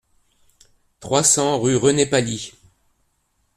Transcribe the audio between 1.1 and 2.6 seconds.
cents rue René Palix